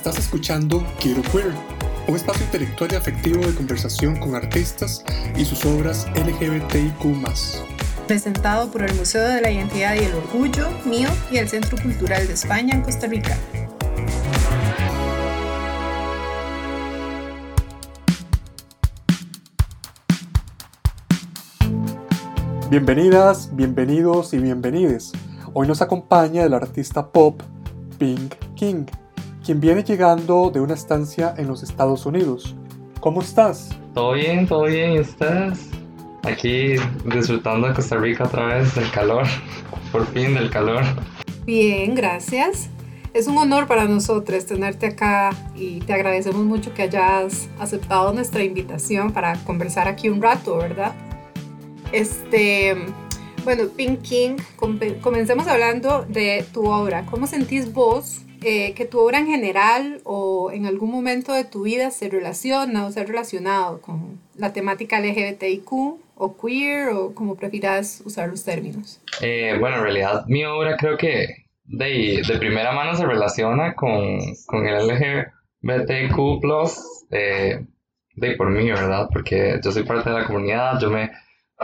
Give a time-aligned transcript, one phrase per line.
[0.00, 1.52] Estás escuchando Quiero Queer,
[2.08, 5.04] un espacio intelectual y afectivo de conversación con artistas
[5.36, 7.04] y sus obras LGBTIQ.
[8.06, 12.26] Presentado por el Museo de la Identidad y el Orgullo, mío y el Centro Cultural
[12.26, 13.36] de España en Costa Rica.
[22.70, 25.12] Bienvenidas, bienvenidos y bienvenides.
[25.52, 27.42] Hoy nos acompaña el artista pop
[27.98, 28.86] Pink King,
[29.50, 32.54] quien viene llegando de una estancia en los Estados Unidos.
[33.00, 33.76] ¿Cómo estás?
[33.94, 35.70] Todo bien, todo bien, ¿y ustedes?
[36.22, 39.24] Aquí disfrutando de Costa Rica otra vez del calor,
[39.90, 40.84] por fin del calor.
[41.44, 42.70] Bien, gracias.
[43.12, 48.44] Es un honor para nosotros tenerte acá y te agradecemos mucho que hayas aceptado nuestra
[48.44, 50.94] invitación para conversar aquí un rato, ¿verdad?
[51.90, 52.76] Este,
[53.42, 54.36] bueno, Pink King,
[55.00, 57.04] comencemos hablando de tu obra.
[57.06, 61.62] ¿Cómo sentís vos eh, que tu obra en general o en algún momento de tu
[61.62, 67.36] vida se relaciona o se ha relacionado con la temática LGBTIQ o queer o como
[67.36, 69.00] prefieras usar los términos?
[69.20, 74.18] Eh, bueno, en realidad mi obra creo que de, de primera mano se relaciona con,
[74.46, 76.18] con el LGBTQ+,
[77.10, 77.64] eh,
[78.16, 79.08] de por mí, ¿verdad?
[79.12, 81.10] Porque yo soy parte de la comunidad, yo me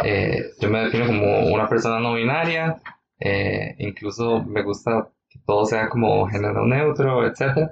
[0.05, 2.81] eh, yo me defino como una persona no binaria,
[3.19, 5.09] eh, incluso me gusta
[5.45, 7.71] todo sea como género neutro, etc.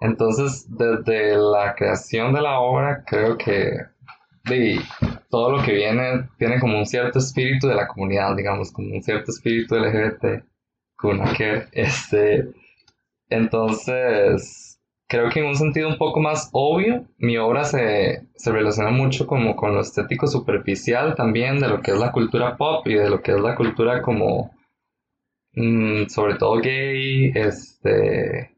[0.00, 3.78] Entonces, desde la creación de la obra, creo que
[5.30, 9.02] todo lo que viene tiene como un cierto espíritu de la comunidad, digamos, como un
[9.02, 10.44] cierto espíritu LGBT,
[11.36, 12.52] que este,
[13.28, 18.90] entonces, creo que en un sentido un poco más obvio, mi obra se, se, relaciona
[18.90, 22.94] mucho como con lo estético superficial también de lo que es la cultura pop y
[22.94, 24.50] de lo que es la cultura como,
[25.56, 28.56] mm, sobre todo gay, este,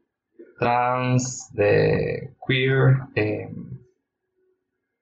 [0.59, 3.77] trans, de queer, em,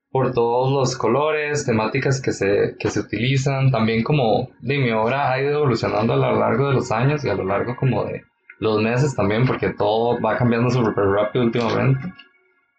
[0.09, 5.31] por todos los colores, temáticas que se, que se utilizan, también como de mi obra
[5.31, 8.24] ha ido evolucionando a lo largo de los años y a lo largo como de
[8.59, 12.14] los meses también, porque todo va cambiando súper rápido últimamente.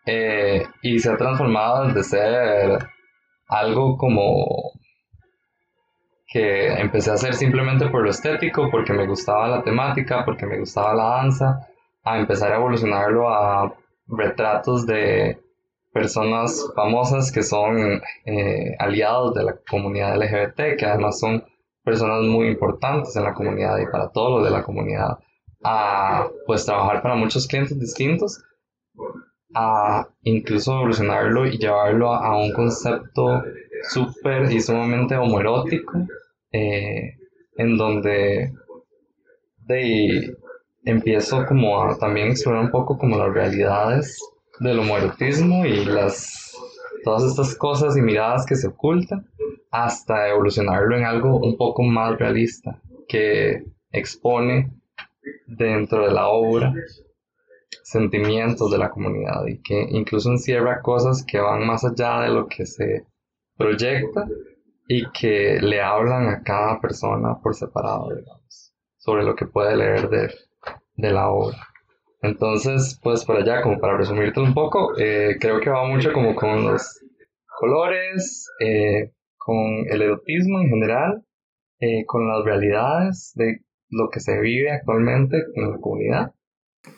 [0.07, 2.79] Eh, y se ha transformado de ser
[3.49, 4.76] algo como
[6.27, 10.59] que empecé a hacer simplemente por lo estético, porque me gustaba la temática, porque me
[10.59, 11.69] gustaba la danza,
[12.03, 13.75] a empezar a evolucionarlo a
[14.09, 15.41] retratos de
[15.93, 21.45] personas famosas que son eh, aliados de la comunidad LGBT, que además son
[21.83, 25.19] personas muy importantes en la comunidad y para todos los de la comunidad.
[25.63, 28.43] A pues trabajar para muchos clientes distintos,
[29.55, 33.43] a incluso evolucionarlo y llevarlo a, un concepto
[33.91, 36.07] súper y sumamente homoerótico,
[36.53, 37.17] eh,
[37.57, 38.53] en donde
[39.67, 40.37] de,
[40.85, 44.19] empiezo como a también explorar un poco como las realidades
[44.61, 46.55] del homoerotismo y las
[47.05, 49.29] todas estas cosas y miradas que se ocultan
[49.71, 54.73] hasta evolucionarlo en algo un poco más realista que expone
[55.47, 56.75] dentro de la obra
[57.83, 62.47] sentimientos de la comunidad y que incluso encierra cosas que van más allá de lo
[62.47, 63.07] que se
[63.57, 64.27] proyecta
[64.89, 70.09] y que le hablan a cada persona por separado, digamos, sobre lo que puede leer
[70.09, 70.31] de,
[70.95, 71.59] de la obra.
[72.23, 76.35] Entonces, pues por allá, como para resumirte un poco, eh, creo que va mucho como
[76.35, 77.01] con los
[77.59, 81.25] colores, eh, con el erotismo en general,
[81.79, 83.61] eh, con las realidades de
[83.91, 86.35] lo que se vive actualmente en la comunidad.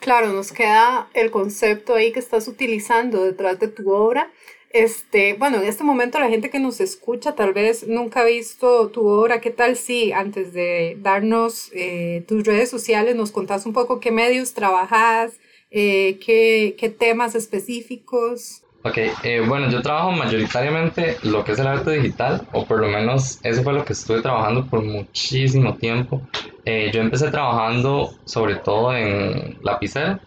[0.01, 4.31] Claro, nos queda el concepto ahí que estás utilizando detrás de tu obra.
[4.71, 8.91] Este, bueno, en este momento la gente que nos escucha tal vez nunca ha visto
[8.91, 9.41] tu obra.
[9.41, 14.11] ¿Qué tal si antes de darnos eh, tus redes sociales nos contás un poco qué
[14.11, 15.39] medios trabajas,
[15.71, 18.63] eh, qué, qué temas específicos?
[18.85, 22.89] Ok, eh, bueno, yo trabajo mayoritariamente lo que es el arte digital, o por lo
[22.89, 26.23] menos eso fue lo que estuve trabajando por muchísimo tiempo.
[26.65, 30.21] Eh, yo empecé trabajando sobre todo en lapicero,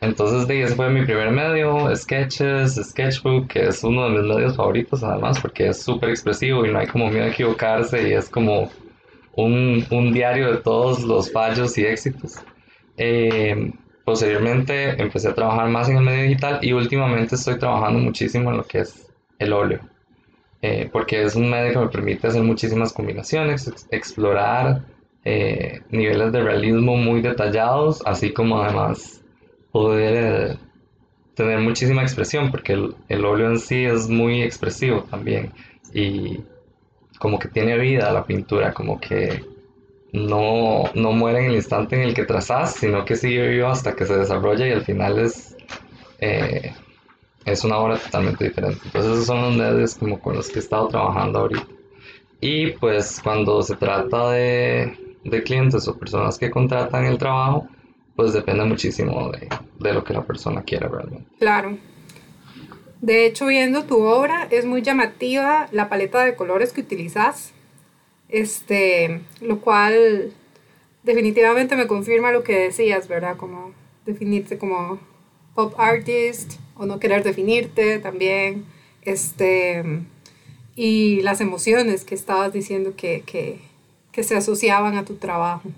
[0.00, 4.56] entonces de ese fue mi primer medio, Sketches, Sketchbook, que es uno de mis medios
[4.56, 8.30] favoritos además, porque es súper expresivo y no hay como miedo a equivocarse y es
[8.30, 8.70] como
[9.32, 12.34] un, un diario de todos los fallos y éxitos.
[12.96, 13.72] Eh,
[14.04, 18.58] Posteriormente empecé a trabajar más en el medio digital y últimamente estoy trabajando muchísimo en
[18.58, 19.80] lo que es el óleo,
[20.62, 24.82] eh, porque es un medio que me permite hacer muchísimas combinaciones, explorar
[25.24, 29.22] eh, niveles de realismo muy detallados, así como además
[29.70, 30.56] poder
[31.34, 35.52] tener muchísima expresión, porque el, el óleo en sí es muy expresivo también
[35.94, 36.40] y
[37.18, 39.44] como que tiene vida la pintura, como que
[40.12, 43.94] no, no muere en el instante en el que trazas, sino que sigue vivo hasta
[43.94, 45.56] que se desarrolla y al final es,
[46.18, 46.72] eh,
[47.44, 48.80] es una obra totalmente diferente.
[48.84, 51.66] Entonces esos son los medios como con los que he estado trabajando ahorita.
[52.40, 57.68] Y pues cuando se trata de, de clientes o personas que contratan el trabajo,
[58.16, 59.48] pues depende muchísimo de,
[59.78, 61.26] de lo que la persona quiera realmente.
[61.38, 61.78] Claro.
[63.00, 67.52] De hecho, viendo tu obra, es muy llamativa la paleta de colores que utilizas,
[68.30, 70.32] este, lo cual
[71.02, 73.36] definitivamente me confirma lo que decías, ¿verdad?
[73.36, 73.72] Como
[74.06, 74.98] definirte como
[75.54, 78.64] pop artist o no querer definirte también,
[79.02, 79.84] este,
[80.76, 83.60] y las emociones que estabas diciendo que, que,
[84.12, 85.68] que se asociaban a tu trabajo.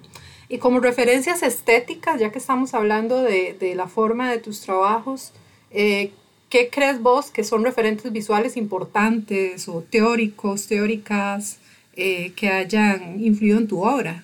[0.49, 5.33] Y como referencias estéticas, ya que estamos hablando de, de la forma de tus trabajos,
[5.71, 6.13] eh,
[6.51, 11.59] ¿qué crees vos que son referentes visuales importantes o teóricos, teóricas
[11.95, 14.23] eh, que hayan influido en tu obra?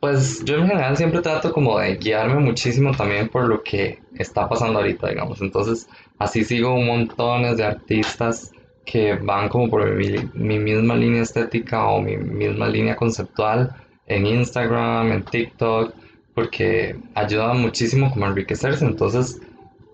[0.00, 4.48] Pues yo en general siempre trato como de guiarme muchísimo también por lo que está
[4.48, 5.40] pasando ahorita, digamos.
[5.40, 5.88] Entonces,
[6.18, 8.52] así sigo montón de artistas
[8.84, 13.74] que van como por mi, mi misma línea estética o mi misma línea conceptual
[14.06, 15.94] en Instagram, en TikTok,
[16.34, 18.84] porque ayuda muchísimo como a enriquecerse.
[18.84, 19.40] Entonces,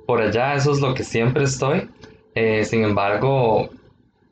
[0.06, 1.88] por allá eso es lo que siempre estoy.
[2.34, 3.70] Eh, sin embargo,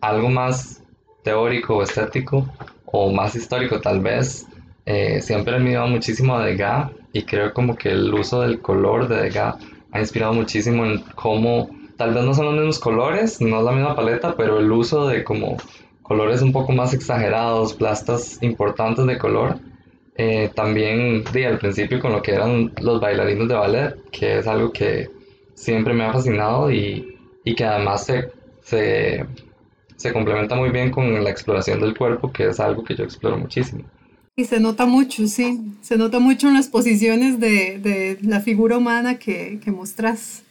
[0.00, 0.82] algo más
[1.22, 2.46] teórico o estético
[2.86, 4.46] o más histórico tal vez,
[4.86, 9.08] eh, siempre he mirado muchísimo a Degas y creo como que el uso del color
[9.08, 9.56] de Degas
[9.92, 13.72] ha inspirado muchísimo en cómo, tal vez no son los mismos colores, no es la
[13.72, 15.56] misma paleta, pero el uso de como
[16.02, 19.58] colores un poco más exagerados, plastas importantes de color,
[20.16, 24.46] eh, también di al principio con lo que eran los bailarines de ballet, que es
[24.46, 25.10] algo que
[25.54, 28.30] siempre me ha fascinado y, y que además se,
[28.62, 29.26] se,
[29.98, 33.36] se, complementa muy bien con la exploración del cuerpo, que es algo que yo exploro
[33.36, 33.84] muchísimo.
[34.36, 38.78] Y se nota mucho, sí, se nota mucho en las posiciones de, de la figura
[38.78, 40.44] humana que, que mostras.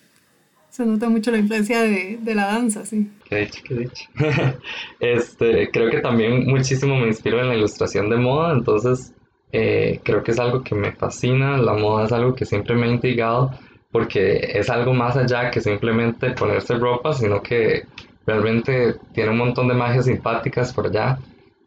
[0.69, 3.09] Se nota mucho la influencia de, de la danza, sí.
[3.27, 4.09] Qué dicho, qué dicho.
[4.99, 9.13] este, creo que también muchísimo me inspiro en la ilustración de moda, entonces
[9.51, 12.87] eh, creo que es algo que me fascina, la moda es algo que siempre me
[12.87, 13.51] ha intrigado
[13.91, 17.85] porque es algo más allá que simplemente ponerse ropa, sino que
[18.27, 21.17] realmente tiene un montón de magias simpáticas por allá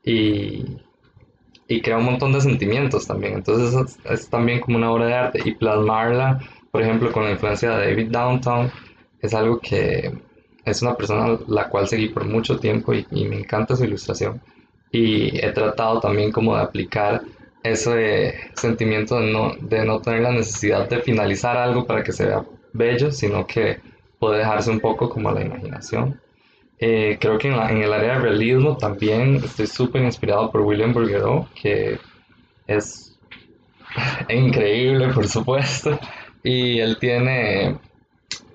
[0.04, 0.76] y,
[1.66, 3.34] y crea un montón de sentimientos también.
[3.34, 6.40] Entonces es, también como una obra de arte y plasmarla,
[6.70, 8.70] por ejemplo, con la influencia de David Downtown,
[9.20, 10.12] es algo que
[10.64, 14.40] es una persona la cual seguí por mucho tiempo y, y me encanta su ilustración.
[14.92, 17.22] Y he tratado también como de aplicar
[17.62, 22.26] ese sentimiento de no, de no tener la necesidad de finalizar algo para que se
[22.26, 23.80] vea bello, sino que
[24.18, 26.20] puede dejarse un poco como a la imaginación.
[26.82, 31.46] Eh, creo que en, el área de realismo también estoy súper inspirado por William Burguereau,
[31.54, 31.98] que
[32.66, 33.18] es
[34.30, 35.98] increíble, por supuesto,
[36.42, 37.76] y él tiene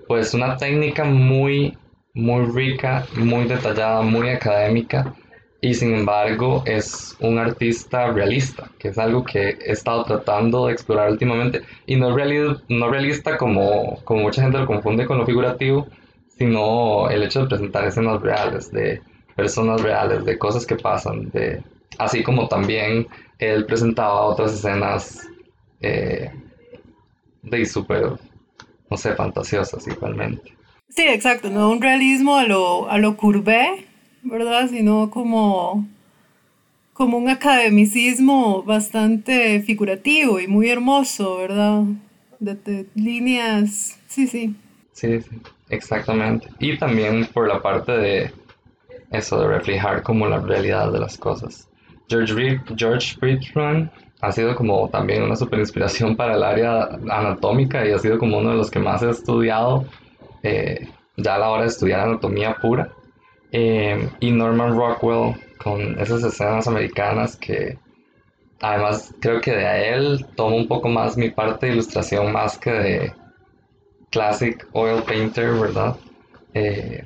[0.08, 1.78] pues una técnica muy,
[2.14, 5.14] muy rica, muy detallada, muy académica,
[5.60, 10.72] y sin embargo es un artista realista, que es algo que he estado tratando de
[10.72, 11.62] explorar últimamente.
[11.86, 15.86] Y no, realista, no realista como, como mucha gente lo confunde con lo figurativo,
[16.38, 19.00] sino el hecho de presentar escenas reales, de
[19.34, 21.62] personas reales, de cosas que pasan, de,
[21.98, 23.06] así como también
[23.38, 25.28] él presentaba otras escenas
[25.80, 26.30] eh,
[27.42, 28.12] de súper,
[28.90, 30.56] no sé, fantasiosas igualmente.
[30.88, 33.86] Sí, exacto, no un realismo a lo, a lo curvé,
[34.22, 34.68] ¿verdad?
[34.68, 35.86] Sino como,
[36.92, 41.84] como un academicismo bastante figurativo y muy hermoso, ¿verdad?
[42.38, 44.54] De, líneas, sí, sí.
[44.92, 46.48] Sí, sí, exactamente.
[46.58, 48.32] Y también por la parte de
[49.10, 51.68] eso, de reflejar como la realidad de las cosas.
[52.08, 57.86] George, Reed, George Friedman ha sido como también una super inspiración para el área anatómica
[57.86, 59.84] y ha sido como uno de los que más he estudiado
[60.42, 62.90] eh, ya a la hora de estudiar anatomía pura.
[63.52, 67.78] Eh, y Norman Rockwell con esas escenas americanas que
[68.60, 72.70] además creo que de él tomo un poco más mi parte de ilustración más que
[72.70, 73.12] de
[74.10, 75.96] classic oil painter, ¿verdad?
[76.54, 77.04] Eh,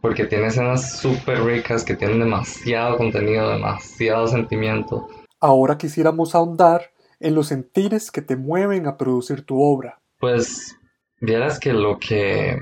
[0.00, 5.08] porque tiene escenas súper ricas que tienen demasiado contenido, demasiado sentimiento.
[5.40, 10.00] Ahora quisiéramos ahondar en los sentires que te mueven a producir tu obra.
[10.18, 10.76] Pues
[11.20, 12.58] vieras que lo que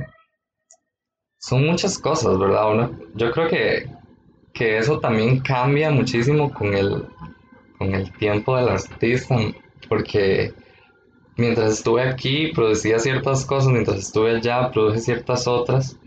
[1.39, 2.91] son muchas cosas, ¿verdad?
[3.15, 3.91] yo creo que,
[4.53, 7.07] que, eso también cambia muchísimo con el,
[7.79, 9.37] con el tiempo del artista,
[9.89, 10.55] porque
[11.37, 15.99] mientras estuve aquí producía ciertas cosas, mientras estuve allá produje ciertas otras,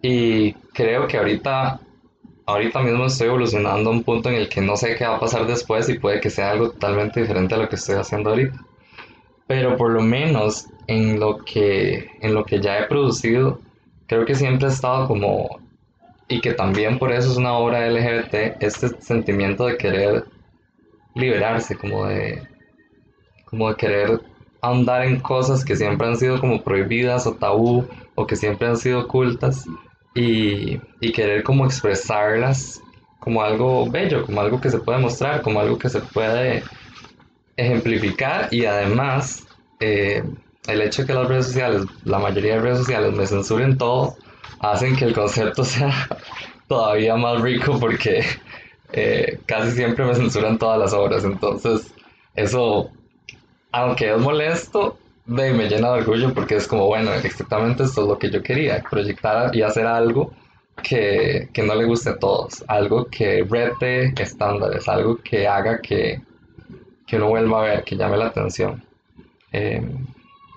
[0.00, 1.80] y creo que ahorita
[2.46, 5.20] ahorita mismo estoy evolucionando a un punto en el que no sé qué va a
[5.20, 8.58] pasar después y puede que sea algo totalmente diferente a lo que estoy haciendo ahorita.
[9.46, 13.60] Pero por lo menos en lo que, en lo que ya he producido,
[14.06, 15.60] creo que siempre he estado como,
[16.28, 20.24] y que también por eso es una obra LGBT, este sentimiento de querer
[21.14, 22.42] liberarse, como de,
[23.44, 24.20] como de querer
[24.62, 28.76] andar en cosas que siempre han sido como prohibidas o tabú o que siempre han
[28.76, 29.66] sido ocultas
[30.14, 32.80] y, y querer como expresarlas
[33.18, 36.64] como algo bello, como algo que se puede mostrar, como algo que se puede
[37.56, 39.46] ejemplificar y además
[39.80, 40.24] eh,
[40.66, 44.16] el hecho de que las redes sociales, la mayoría de redes sociales me censuren todo,
[44.60, 46.08] hacen que el concepto sea
[46.68, 48.24] todavía más rico porque
[48.92, 51.24] eh, casi siempre me censuran todas las obras.
[51.24, 51.94] Entonces,
[52.34, 52.90] eso,
[53.72, 58.18] aunque es molesto, me llena de orgullo porque es como, bueno, exactamente esto es lo
[58.18, 60.32] que yo quería, proyectar y hacer algo
[60.82, 66.20] que, que no le guste a todos, algo que rete estándares, algo que haga que,
[67.06, 68.82] que uno vuelva a ver, que llame la atención.
[69.52, 70.06] Em,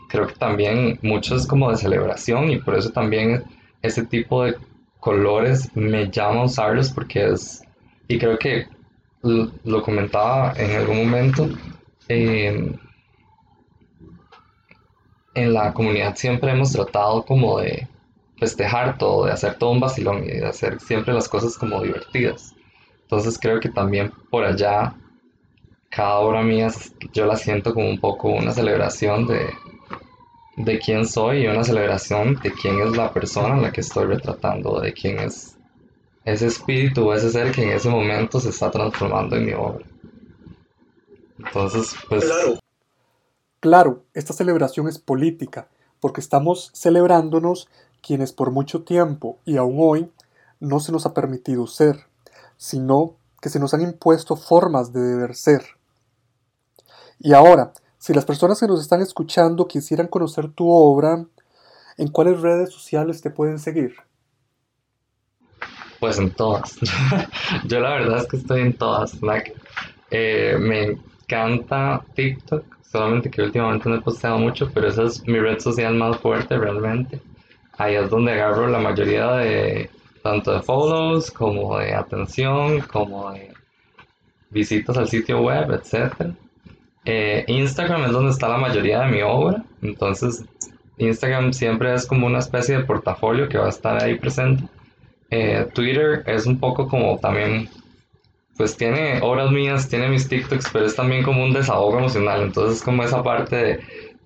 [0.09, 3.43] creo que también mucho es como de celebración y por eso también
[3.81, 4.55] ese tipo de
[4.99, 7.61] colores me llama a usarlos porque es,
[8.07, 8.67] y creo que
[9.21, 11.49] lo comentaba en algún momento,
[12.07, 12.75] em,
[15.35, 17.87] en la comunidad siempre hemos tratado como de
[18.37, 22.55] festejar todo, de hacer todo un vacilón y de hacer siempre las cosas como divertidas.
[23.03, 24.95] Entonces creo que también por allá
[25.89, 26.69] cada obra mía
[27.13, 29.49] yo la siento como un poco una celebración de,
[30.57, 34.05] de quién soy y una celebración de quién es la persona en la que estoy
[34.05, 35.57] retratando, de quién es
[36.23, 39.85] ese espíritu o ese ser que en ese momento se está transformando en mi obra.
[41.37, 42.25] Entonces, pues...
[42.25, 42.59] Claro.
[43.65, 45.69] Claro, esta celebración es política,
[45.99, 47.67] porque estamos celebrándonos
[47.99, 50.11] quienes por mucho tiempo y aún hoy
[50.59, 52.05] no se nos ha permitido ser,
[52.57, 55.63] sino que se nos han impuesto formas de deber ser.
[57.17, 61.25] Y ahora, si las personas que nos están escuchando quisieran conocer tu obra,
[61.97, 63.95] ¿en cuáles redes sociales te pueden seguir?
[65.99, 66.77] Pues en todas.
[67.65, 69.17] Yo la verdad es que estoy en todas.
[70.11, 75.39] Eh, me encanta TikTok, solamente que últimamente no he posteado mucho, pero esa es mi
[75.39, 77.21] red social más fuerte realmente.
[77.77, 79.89] Ahí es donde agarro la mayoría de
[80.23, 83.53] tanto de follows como de atención, como de
[84.49, 86.33] visitas al sitio web, etcétera.
[87.03, 90.43] Eh, Instagram es donde está la mayoría de mi obra, entonces
[90.97, 94.63] Instagram siempre es como una especie de portafolio que va a estar ahí presente.
[95.29, 97.69] Eh, Twitter es un poco como también,
[98.57, 102.81] pues tiene obras mías, tiene mis TikToks, pero es también como un desahogo emocional, entonces
[102.81, 103.79] como esa parte de,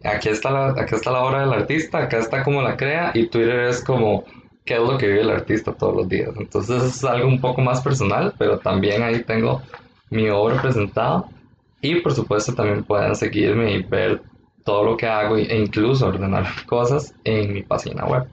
[0.03, 3.27] aquí está la, aquí está la obra del artista, acá está como la crea, y
[3.27, 4.23] Twitter es como
[4.65, 6.29] qué es lo que vive el artista todos los días.
[6.37, 9.63] Entonces es algo un poco más personal, pero también ahí tengo
[10.11, 11.25] mi obra presentada.
[11.81, 14.21] Y por supuesto también pueden seguirme y ver
[14.63, 18.27] todo lo que hago e incluso ordenar cosas en mi página web.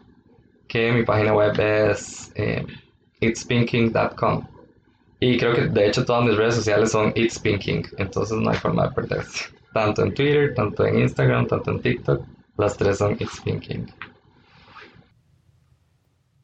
[0.68, 2.66] Que mi página web es eh,
[3.20, 4.55] itspinking.com.
[5.20, 8.88] Y creo que de hecho todas mis redes sociales son itspinking, entonces no hay forma
[8.88, 9.46] de perderse.
[9.72, 12.22] Tanto en Twitter, tanto en Instagram, tanto en TikTok,
[12.58, 13.86] las tres son itspinking.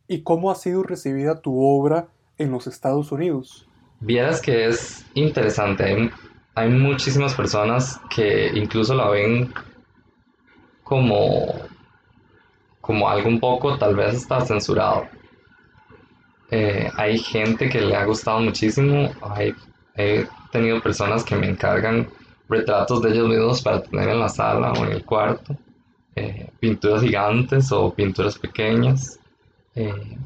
[0.09, 3.67] ¿Y cómo ha sido recibida tu obra en los Estados Unidos?
[4.01, 6.11] Vieras que es interesante
[6.55, 9.53] hay muchísimas personas que incluso la ven
[10.83, 11.47] como,
[12.81, 15.07] como algo un poco tal vez está censurado.
[16.55, 19.11] Eh, hay gente que le ha gustado muchísimo.
[19.97, 22.07] he tenido personas que me encargan
[22.47, 25.57] retratos de ellos mismos para tener en la sala o en el cuarto.
[26.15, 29.19] Eh, pinturas gigantes o pinturas pequeñas.
[29.75, 30.19] Eh,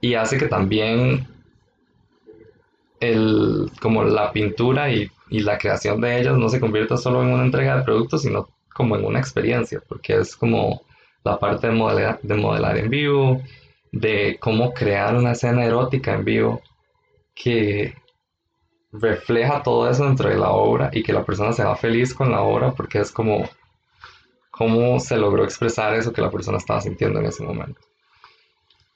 [0.00, 1.28] y hace que también
[2.98, 7.28] el, como la pintura y, y, la creación de ellas no se convierta solo en
[7.28, 10.80] una entrega de productos, sino como en una experiencia, porque es como
[11.24, 13.42] la parte de modelar, de modelar en vivo,
[13.94, 16.60] de cómo crear una escena erótica en vivo
[17.32, 17.94] que
[18.92, 22.30] refleja todo eso dentro de la obra y que la persona se va feliz con
[22.32, 23.48] la obra porque es como
[24.50, 27.80] cómo se logró expresar eso que la persona estaba sintiendo en ese momento.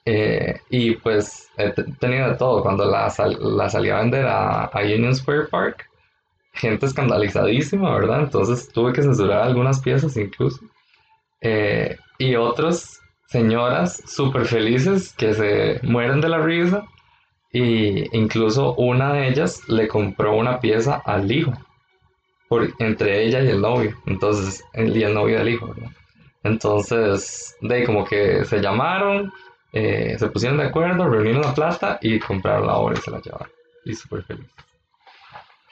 [0.04, 2.62] Eh, y pues he tenido de todo.
[2.62, 5.88] Cuando la, la salí a vender a, Union Square Park,
[6.52, 8.20] gente escandalizadísima, ¿verdad?
[8.20, 10.60] Entonces tuve que censurar algunas piezas incluso.
[11.40, 12.97] Eh, y otras
[13.28, 16.84] señoras súper felices que se mueren de la risa.
[17.50, 21.52] Y incluso una de ellas le compró una pieza al hijo,
[22.48, 23.96] por, entre ella y el novio.
[24.06, 25.74] Entonces, y el novio del hijo.
[26.42, 29.32] Entonces, de como que se llamaron,
[29.72, 33.20] eh, se pusieron de acuerdo, reunieron la plata y compraron la obra y se la
[33.20, 33.48] llevaron.
[33.84, 34.46] Y súper feliz.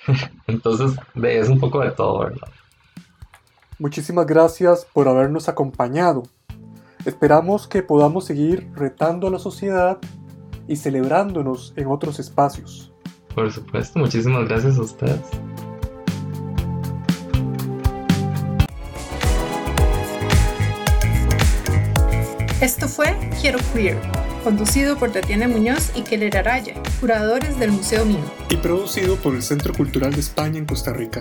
[0.47, 2.49] Entonces, es un poco de todo, ¿verdad?
[3.79, 6.23] Muchísimas gracias por habernos acompañado.
[7.07, 9.99] Esperamos que podamos seguir retando a la sociedad
[10.67, 12.93] y celebrándonos en otros espacios.
[13.33, 15.21] Por supuesto, muchísimas gracias a ustedes.
[22.61, 23.97] Esto fue Quiero Queer,
[24.43, 28.25] conducido por Tatiana Muñoz y Keller Araya, curadores del Museo Mino.
[28.51, 31.21] Y producido por el Centro Cultural de España en Costa Rica.